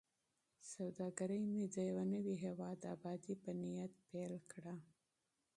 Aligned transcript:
سوداګري 0.73 1.37
مې 1.53 1.63
د 1.73 1.75
یوه 1.89 2.03
نوي 2.13 2.35
هیواد 2.45 2.75
د 2.81 2.85
ابادۍ 2.95 3.35
په 3.43 3.51
نیت 3.61 3.93
پیل 4.07 4.33
کړه. 4.51 4.75